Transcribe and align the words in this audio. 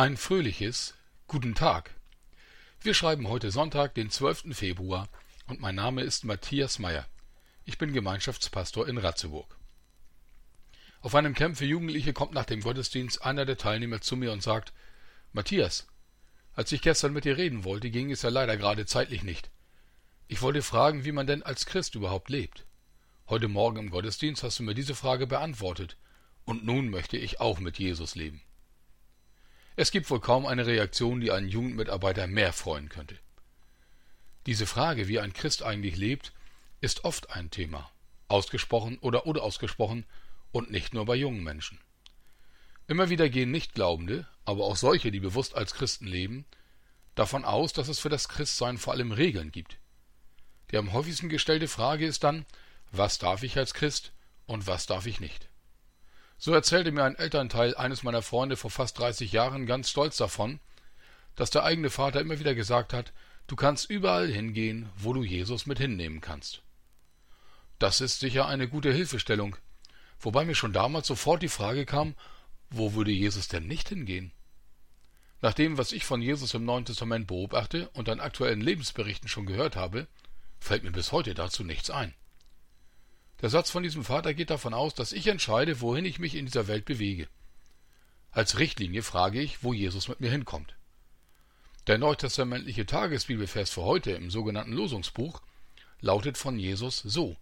Ein 0.00 0.16
fröhliches 0.16 0.94
Guten 1.26 1.54
Tag. 1.54 1.94
Wir 2.80 2.94
schreiben 2.94 3.28
heute 3.28 3.50
Sonntag, 3.50 3.94
den 3.94 4.08
12. 4.08 4.56
Februar, 4.56 5.10
und 5.46 5.60
mein 5.60 5.74
Name 5.74 6.00
ist 6.00 6.24
Matthias 6.24 6.78
Meyer. 6.78 7.06
Ich 7.66 7.76
bin 7.76 7.92
Gemeinschaftspastor 7.92 8.88
in 8.88 8.96
Ratzeburg. 8.96 9.58
Auf 11.02 11.14
einem 11.14 11.34
Camp 11.34 11.58
für 11.58 11.66
Jugendliche 11.66 12.14
kommt 12.14 12.32
nach 12.32 12.46
dem 12.46 12.62
Gottesdienst 12.62 13.22
einer 13.26 13.44
der 13.44 13.58
Teilnehmer 13.58 14.00
zu 14.00 14.16
mir 14.16 14.32
und 14.32 14.42
sagt: 14.42 14.72
Matthias, 15.34 15.86
als 16.54 16.72
ich 16.72 16.80
gestern 16.80 17.12
mit 17.12 17.26
dir 17.26 17.36
reden 17.36 17.64
wollte, 17.64 17.90
ging 17.90 18.10
es 18.10 18.22
ja 18.22 18.30
leider 18.30 18.56
gerade 18.56 18.86
zeitlich 18.86 19.22
nicht. 19.22 19.50
Ich 20.28 20.40
wollte 20.40 20.62
fragen, 20.62 21.04
wie 21.04 21.12
man 21.12 21.26
denn 21.26 21.42
als 21.42 21.66
Christ 21.66 21.94
überhaupt 21.94 22.30
lebt. 22.30 22.64
Heute 23.28 23.48
Morgen 23.48 23.76
im 23.76 23.90
Gottesdienst 23.90 24.44
hast 24.44 24.60
du 24.60 24.62
mir 24.62 24.74
diese 24.74 24.94
Frage 24.94 25.26
beantwortet, 25.26 25.98
und 26.46 26.64
nun 26.64 26.88
möchte 26.88 27.18
ich 27.18 27.38
auch 27.38 27.58
mit 27.58 27.78
Jesus 27.78 28.14
leben. 28.14 28.40
Es 29.76 29.90
gibt 29.90 30.10
wohl 30.10 30.20
kaum 30.20 30.46
eine 30.46 30.66
Reaktion, 30.66 31.20
die 31.20 31.30
einen 31.30 31.48
Jugendmitarbeiter 31.48 32.26
mehr 32.26 32.52
freuen 32.52 32.88
könnte. 32.88 33.16
Diese 34.46 34.66
Frage, 34.66 35.08
wie 35.08 35.20
ein 35.20 35.32
Christ 35.32 35.62
eigentlich 35.62 35.96
lebt, 35.96 36.32
ist 36.80 37.04
oft 37.04 37.30
ein 37.30 37.50
Thema, 37.50 37.90
ausgesprochen 38.28 38.98
oder 38.98 39.26
unausgesprochen, 39.26 40.06
und 40.52 40.70
nicht 40.70 40.94
nur 40.94 41.04
bei 41.04 41.14
jungen 41.14 41.44
Menschen. 41.44 41.78
Immer 42.88 43.08
wieder 43.08 43.28
gehen 43.28 43.52
Nichtglaubende, 43.52 44.26
aber 44.44 44.64
auch 44.64 44.76
solche, 44.76 45.12
die 45.12 45.20
bewusst 45.20 45.54
als 45.54 45.74
Christen 45.74 46.06
leben, 46.06 46.44
davon 47.14 47.44
aus, 47.44 47.72
dass 47.72 47.88
es 47.88 48.00
für 48.00 48.08
das 48.08 48.28
Christsein 48.28 48.78
vor 48.78 48.94
allem 48.94 49.12
Regeln 49.12 49.52
gibt. 49.52 49.78
Die 50.70 50.76
am 50.76 50.92
häufigsten 50.92 51.28
gestellte 51.28 51.68
Frage 51.68 52.06
ist 52.06 52.24
dann, 52.24 52.46
was 52.90 53.18
darf 53.18 53.42
ich 53.42 53.56
als 53.56 53.74
Christ 53.74 54.12
und 54.46 54.66
was 54.66 54.86
darf 54.86 55.06
ich 55.06 55.20
nicht? 55.20 55.49
So 56.42 56.54
erzählte 56.54 56.90
mir 56.90 57.04
ein 57.04 57.16
Elternteil 57.16 57.76
eines 57.76 58.02
meiner 58.02 58.22
Freunde 58.22 58.56
vor 58.56 58.70
fast 58.70 58.98
30 58.98 59.30
Jahren 59.30 59.66
ganz 59.66 59.90
stolz 59.90 60.16
davon, 60.16 60.58
dass 61.36 61.50
der 61.50 61.64
eigene 61.64 61.90
Vater 61.90 62.18
immer 62.18 62.38
wieder 62.38 62.54
gesagt 62.54 62.94
hat, 62.94 63.12
du 63.46 63.56
kannst 63.56 63.90
überall 63.90 64.26
hingehen, 64.26 64.88
wo 64.96 65.12
du 65.12 65.22
Jesus 65.22 65.66
mit 65.66 65.78
hinnehmen 65.78 66.22
kannst. 66.22 66.62
Das 67.78 68.00
ist 68.00 68.20
sicher 68.20 68.46
eine 68.46 68.68
gute 68.68 68.90
Hilfestellung, 68.90 69.54
wobei 70.18 70.46
mir 70.46 70.54
schon 70.54 70.72
damals 70.72 71.08
sofort 71.08 71.42
die 71.42 71.48
Frage 71.48 71.84
kam, 71.84 72.14
wo 72.70 72.94
würde 72.94 73.10
Jesus 73.10 73.48
denn 73.48 73.66
nicht 73.66 73.90
hingehen? 73.90 74.32
Nach 75.42 75.52
dem, 75.52 75.76
was 75.76 75.92
ich 75.92 76.06
von 76.06 76.22
Jesus 76.22 76.54
im 76.54 76.64
Neuen 76.64 76.86
Testament 76.86 77.26
beobachte 77.26 77.90
und 77.90 78.08
an 78.08 78.18
aktuellen 78.18 78.62
Lebensberichten 78.62 79.28
schon 79.28 79.44
gehört 79.44 79.76
habe, 79.76 80.08
fällt 80.58 80.84
mir 80.84 80.92
bis 80.92 81.12
heute 81.12 81.34
dazu 81.34 81.64
nichts 81.64 81.90
ein. 81.90 82.14
Der 83.42 83.48
Satz 83.48 83.70
von 83.70 83.82
diesem 83.82 84.04
Vater 84.04 84.34
geht 84.34 84.50
davon 84.50 84.74
aus, 84.74 84.94
dass 84.94 85.12
ich 85.12 85.26
entscheide, 85.26 85.80
wohin 85.80 86.04
ich 86.04 86.18
mich 86.18 86.34
in 86.34 86.46
dieser 86.46 86.68
Welt 86.68 86.84
bewege. 86.84 87.26
Als 88.32 88.58
Richtlinie 88.58 89.02
frage 89.02 89.40
ich, 89.40 89.62
wo 89.62 89.72
Jesus 89.72 90.08
mit 90.08 90.20
mir 90.20 90.30
hinkommt. 90.30 90.76
Der 91.86 91.98
neutestamentliche 91.98 92.86
Tagesbibelvers 92.86 93.70
für 93.70 93.82
heute 93.82 94.12
im 94.12 94.30
sogenannten 94.30 94.72
Losungsbuch 94.72 95.40
lautet 96.00 96.36
von 96.36 96.58
Jesus 96.58 96.98
so: 96.98 97.36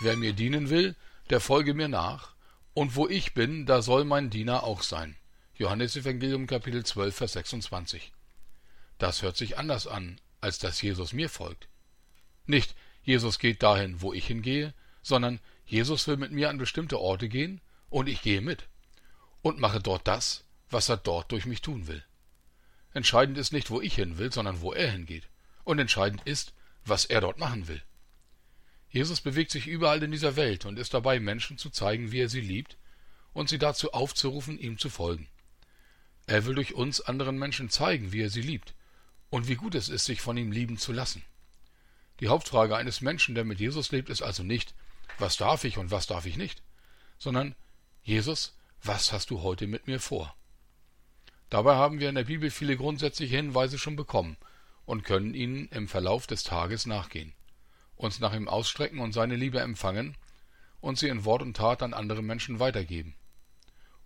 Wer 0.00 0.16
mir 0.16 0.34
dienen 0.34 0.68
will, 0.68 0.94
der 1.30 1.40
folge 1.40 1.74
mir 1.74 1.88
nach, 1.88 2.34
und 2.74 2.94
wo 2.94 3.08
ich 3.08 3.34
bin, 3.34 3.66
da 3.66 3.82
soll 3.82 4.04
mein 4.04 4.30
Diener 4.30 4.62
auch 4.64 4.82
sein. 4.82 5.16
Johannes 5.56 5.96
Evangelium 5.96 6.46
Kapitel 6.46 6.84
12 6.84 7.16
Vers 7.16 7.32
26. 7.32 8.12
Das 8.98 9.22
hört 9.22 9.36
sich 9.36 9.58
anders 9.58 9.86
an, 9.86 10.20
als 10.40 10.58
dass 10.58 10.80
Jesus 10.80 11.12
mir 11.12 11.28
folgt. 11.28 11.68
Nicht 12.46 12.74
Jesus 13.02 13.38
geht 13.38 13.62
dahin, 13.62 14.02
wo 14.02 14.12
ich 14.12 14.26
hingehe, 14.26 14.74
sondern 15.02 15.40
Jesus 15.66 16.06
will 16.06 16.16
mit 16.16 16.32
mir 16.32 16.50
an 16.50 16.58
bestimmte 16.58 16.98
Orte 16.98 17.28
gehen 17.28 17.60
und 17.88 18.08
ich 18.08 18.22
gehe 18.22 18.40
mit 18.40 18.68
und 19.42 19.60
mache 19.60 19.80
dort 19.80 20.06
das, 20.06 20.44
was 20.68 20.88
er 20.88 20.96
dort 20.96 21.32
durch 21.32 21.46
mich 21.46 21.62
tun 21.62 21.86
will. 21.86 22.04
Entscheidend 22.92 23.38
ist 23.38 23.52
nicht, 23.52 23.70
wo 23.70 23.80
ich 23.80 23.94
hin 23.94 24.18
will, 24.18 24.32
sondern 24.32 24.60
wo 24.60 24.72
er 24.72 24.90
hingeht. 24.90 25.28
Und 25.64 25.78
entscheidend 25.78 26.22
ist, 26.26 26.52
was 26.84 27.04
er 27.04 27.20
dort 27.20 27.38
machen 27.38 27.68
will. 27.68 27.82
Jesus 28.88 29.20
bewegt 29.20 29.52
sich 29.52 29.68
überall 29.68 30.02
in 30.02 30.10
dieser 30.10 30.34
Welt 30.34 30.66
und 30.66 30.78
ist 30.78 30.94
dabei, 30.94 31.20
Menschen 31.20 31.58
zu 31.58 31.70
zeigen, 31.70 32.10
wie 32.10 32.20
er 32.20 32.28
sie 32.28 32.40
liebt 32.40 32.76
und 33.32 33.48
sie 33.48 33.58
dazu 33.58 33.92
aufzurufen, 33.92 34.58
ihm 34.58 34.78
zu 34.78 34.90
folgen. 34.90 35.28
Er 36.26 36.44
will 36.44 36.54
durch 36.54 36.74
uns 36.74 37.00
anderen 37.00 37.38
Menschen 37.38 37.70
zeigen, 37.70 38.12
wie 38.12 38.22
er 38.22 38.30
sie 38.30 38.42
liebt 38.42 38.74
und 39.30 39.46
wie 39.46 39.54
gut 39.54 39.76
es 39.76 39.88
ist, 39.88 40.06
sich 40.06 40.20
von 40.20 40.36
ihm 40.36 40.50
lieben 40.50 40.76
zu 40.76 40.92
lassen. 40.92 41.22
Die 42.18 42.28
Hauptfrage 42.28 42.76
eines 42.76 43.00
Menschen, 43.00 43.34
der 43.34 43.44
mit 43.44 43.60
Jesus 43.60 43.92
lebt, 43.92 44.10
ist 44.10 44.22
also 44.22 44.42
nicht, 44.42 44.74
was 45.20 45.36
darf 45.36 45.64
ich 45.64 45.78
und 45.78 45.90
was 45.90 46.06
darf 46.06 46.26
ich 46.26 46.36
nicht, 46.36 46.62
sondern 47.18 47.54
Jesus, 48.02 48.56
was 48.82 49.12
hast 49.12 49.30
du 49.30 49.42
heute 49.42 49.66
mit 49.66 49.86
mir 49.86 50.00
vor? 50.00 50.34
Dabei 51.50 51.74
haben 51.74 52.00
wir 52.00 52.08
in 52.08 52.14
der 52.14 52.24
Bibel 52.24 52.50
viele 52.50 52.76
grundsätzliche 52.76 53.36
Hinweise 53.36 53.78
schon 53.78 53.96
bekommen 53.96 54.36
und 54.84 55.04
können 55.04 55.34
ihnen 55.34 55.68
im 55.68 55.88
Verlauf 55.88 56.26
des 56.26 56.44
Tages 56.44 56.86
nachgehen, 56.86 57.32
uns 57.96 58.20
nach 58.20 58.34
ihm 58.34 58.48
ausstrecken 58.48 59.00
und 59.00 59.12
seine 59.12 59.36
Liebe 59.36 59.60
empfangen 59.60 60.16
und 60.80 60.98
sie 60.98 61.08
in 61.08 61.24
Wort 61.24 61.42
und 61.42 61.56
Tat 61.56 61.82
an 61.82 61.92
andere 61.92 62.22
Menschen 62.22 62.58
weitergeben. 62.58 63.14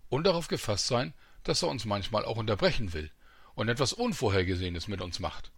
Und 0.08 0.24
darauf 0.24 0.48
gefasst 0.48 0.86
sein, 0.86 1.14
dass 1.44 1.62
er 1.62 1.68
uns 1.68 1.84
manchmal 1.84 2.24
auch 2.24 2.36
unterbrechen 2.36 2.92
will 2.92 3.10
und 3.54 3.68
etwas 3.68 3.92
Unvorhergesehenes 3.92 4.88
mit 4.88 5.00
uns 5.00 5.20
macht. 5.20 5.52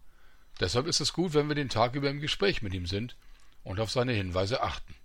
Deshalb 0.59 0.87
ist 0.87 0.99
es 0.99 1.13
gut, 1.13 1.33
wenn 1.33 1.47
wir 1.47 1.55
den 1.55 1.69
Tag 1.69 1.95
über 1.95 2.09
im 2.09 2.19
Gespräch 2.19 2.61
mit 2.61 2.73
ihm 2.73 2.85
sind 2.85 3.15
und 3.63 3.79
auf 3.79 3.91
seine 3.91 4.13
Hinweise 4.13 4.61
achten. 4.61 4.95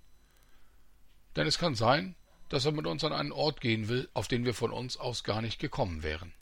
Denn 1.37 1.47
es 1.47 1.59
kann 1.59 1.75
sein, 1.75 2.15
dass 2.48 2.65
er 2.65 2.72
mit 2.72 2.87
uns 2.87 3.03
an 3.04 3.12
einen 3.12 3.32
Ort 3.32 3.60
gehen 3.60 3.88
will, 3.88 4.09
auf 4.12 4.28
den 4.28 4.44
wir 4.44 4.54
von 4.54 4.72
uns 4.72 4.97
aus 4.97 5.25
gar 5.25 5.41
nicht 5.41 5.59
gekommen 5.59 6.03
wären. 6.03 6.32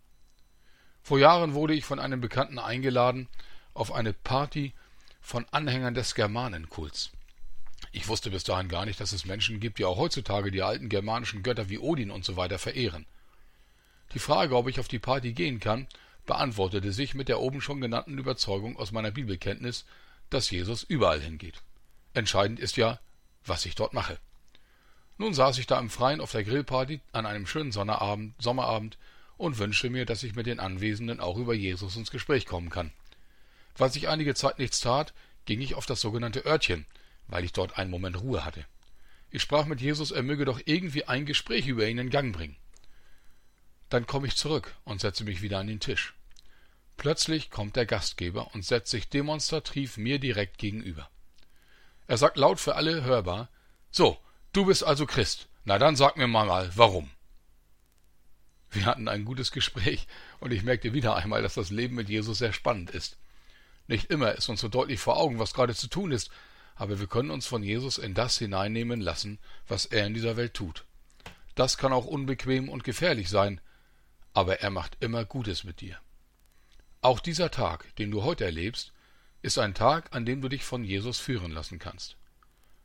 Vor 1.02 1.18
Jahren 1.18 1.54
wurde 1.54 1.74
ich 1.74 1.84
von 1.84 1.98
einem 1.98 2.20
Bekannten 2.20 2.58
eingeladen 2.58 3.28
auf 3.74 3.92
eine 3.92 4.12
Party 4.12 4.74
von 5.20 5.46
Anhängern 5.50 5.94
des 5.94 6.14
Germanenkults. 6.14 7.10
Ich 7.92 8.08
wusste 8.08 8.30
bis 8.30 8.44
dahin 8.44 8.68
gar 8.68 8.84
nicht, 8.84 9.00
dass 9.00 9.12
es 9.12 9.24
Menschen 9.24 9.60
gibt, 9.60 9.78
die 9.78 9.84
auch 9.84 9.96
heutzutage 9.96 10.50
die 10.50 10.62
alten 10.62 10.88
germanischen 10.88 11.42
Götter 11.42 11.68
wie 11.68 11.78
Odin 11.78 12.10
und 12.10 12.24
so 12.24 12.34
verehren. 12.34 13.06
Die 14.12 14.18
Frage, 14.18 14.56
ob 14.56 14.68
ich 14.68 14.80
auf 14.80 14.88
die 14.88 14.98
Party 14.98 15.32
gehen 15.32 15.60
kann, 15.60 15.86
beantwortete 16.26 16.92
sich 16.92 17.14
mit 17.14 17.28
der 17.28 17.40
oben 17.40 17.60
schon 17.60 17.80
genannten 17.80 18.18
Überzeugung 18.18 18.76
aus 18.76 18.92
meiner 18.92 19.10
Bibelkenntnis, 19.10 19.86
dass 20.28 20.50
Jesus 20.50 20.82
überall 20.82 21.20
hingeht. 21.20 21.62
Entscheidend 22.14 22.60
ist 22.60 22.76
ja, 22.76 23.00
was 23.44 23.64
ich 23.66 23.74
dort 23.74 23.94
mache. 23.94 24.18
Nun 25.20 25.34
saß 25.34 25.58
ich 25.58 25.66
da 25.66 25.78
im 25.78 25.90
Freien 25.90 26.22
auf 26.22 26.32
der 26.32 26.44
Grillparty 26.44 27.02
an 27.12 27.26
einem 27.26 27.46
schönen 27.46 27.72
Sonnerabend, 27.72 28.34
Sommerabend 28.38 28.96
und 29.36 29.58
wünschte 29.58 29.90
mir, 29.90 30.06
dass 30.06 30.22
ich 30.22 30.34
mit 30.34 30.46
den 30.46 30.58
Anwesenden 30.58 31.20
auch 31.20 31.36
über 31.36 31.52
Jesus 31.52 31.94
ins 31.96 32.10
Gespräch 32.10 32.46
kommen 32.46 32.70
kann. 32.70 32.90
Weil 33.76 33.92
sich 33.92 34.08
einige 34.08 34.34
Zeit 34.34 34.58
nichts 34.58 34.80
tat, 34.80 35.12
ging 35.44 35.60
ich 35.60 35.74
auf 35.74 35.84
das 35.84 36.00
sogenannte 36.00 36.46
Örtchen, 36.46 36.86
weil 37.26 37.44
ich 37.44 37.52
dort 37.52 37.76
einen 37.76 37.90
Moment 37.90 38.18
Ruhe 38.22 38.46
hatte. 38.46 38.64
Ich 39.30 39.42
sprach 39.42 39.66
mit 39.66 39.82
Jesus, 39.82 40.10
er 40.10 40.22
möge 40.22 40.46
doch 40.46 40.58
irgendwie 40.64 41.04
ein 41.04 41.26
Gespräch 41.26 41.66
über 41.66 41.86
ihn 41.86 41.98
in 41.98 42.08
Gang 42.08 42.34
bringen. 42.34 42.56
Dann 43.90 44.06
komme 44.06 44.26
ich 44.26 44.36
zurück 44.36 44.74
und 44.84 45.02
setze 45.02 45.24
mich 45.24 45.42
wieder 45.42 45.58
an 45.58 45.66
den 45.66 45.80
Tisch. 45.80 46.14
Plötzlich 46.96 47.50
kommt 47.50 47.76
der 47.76 47.84
Gastgeber 47.84 48.54
und 48.54 48.64
setzt 48.64 48.90
sich 48.90 49.10
demonstrativ 49.10 49.98
mir 49.98 50.18
direkt 50.18 50.56
gegenüber. 50.56 51.10
Er 52.06 52.16
sagt 52.16 52.38
laut 52.38 52.58
für 52.58 52.74
alle 52.74 53.04
hörbar 53.04 53.50
So, 53.90 54.18
Du 54.52 54.66
bist 54.66 54.82
also 54.82 55.06
Christ. 55.06 55.48
Na 55.64 55.78
dann 55.78 55.94
sag 55.94 56.16
mir 56.16 56.26
mal, 56.26 56.70
warum. 56.74 57.10
Wir 58.70 58.84
hatten 58.84 59.08
ein 59.08 59.24
gutes 59.24 59.52
Gespräch 59.52 60.08
und 60.40 60.52
ich 60.52 60.64
merkte 60.64 60.92
wieder 60.92 61.14
einmal, 61.16 61.42
dass 61.42 61.54
das 61.54 61.70
Leben 61.70 61.94
mit 61.94 62.08
Jesus 62.08 62.38
sehr 62.38 62.52
spannend 62.52 62.90
ist. 62.90 63.16
Nicht 63.86 64.10
immer 64.10 64.32
ist 64.32 64.48
uns 64.48 64.60
so 64.60 64.68
deutlich 64.68 64.98
vor 64.98 65.16
Augen, 65.18 65.38
was 65.38 65.54
gerade 65.54 65.74
zu 65.74 65.88
tun 65.88 66.10
ist, 66.10 66.30
aber 66.74 66.98
wir 66.98 67.06
können 67.06 67.30
uns 67.30 67.46
von 67.46 67.62
Jesus 67.62 67.98
in 67.98 68.14
das 68.14 68.38
hineinnehmen 68.38 69.00
lassen, 69.00 69.38
was 69.68 69.86
er 69.86 70.06
in 70.06 70.14
dieser 70.14 70.36
Welt 70.36 70.54
tut. 70.54 70.84
Das 71.54 71.76
kann 71.78 71.92
auch 71.92 72.06
unbequem 72.06 72.68
und 72.68 72.84
gefährlich 72.84 73.28
sein, 73.28 73.60
aber 74.32 74.60
er 74.60 74.70
macht 74.70 74.96
immer 75.00 75.24
Gutes 75.24 75.62
mit 75.62 75.80
dir. 75.80 75.98
Auch 77.02 77.20
dieser 77.20 77.50
Tag, 77.50 77.94
den 77.96 78.10
du 78.10 78.24
heute 78.24 78.44
erlebst, 78.44 78.92
ist 79.42 79.58
ein 79.58 79.74
Tag, 79.74 80.14
an 80.14 80.26
dem 80.26 80.40
du 80.40 80.48
dich 80.48 80.64
von 80.64 80.84
Jesus 80.84 81.18
führen 81.18 81.52
lassen 81.52 81.78
kannst. 81.78 82.16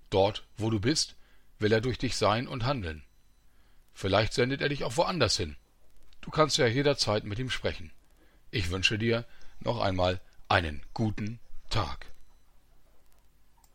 Dort, 0.10 0.46
wo 0.58 0.70
du 0.70 0.80
bist, 0.80 1.16
will 1.60 1.72
er 1.72 1.82
durch 1.82 1.98
dich 1.98 2.16
sein 2.16 2.48
und 2.48 2.66
handeln. 2.66 3.04
Vielleicht 3.94 4.34
sendet 4.34 4.62
er 4.62 4.70
dich 4.70 4.84
auch 4.84 4.98
woanders 4.98 5.38
hin. 5.38 5.56
Du 6.22 6.32
kannst 6.32 6.58
ja 6.58 6.68
jederzeit 6.68 7.24
mit 7.24 7.40
ihm 7.40 7.50
sprechen. 7.50 7.92
Ich 8.52 8.72
wünsche 8.72 8.98
dir 8.98 9.26
noch 9.60 9.80
einmal 9.80 10.22
einen 10.50 10.82
guten 10.94 11.40
Tag. 11.70 12.15